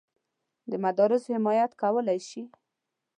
[0.71, 2.43] د مدرسو حمایت کولای شي.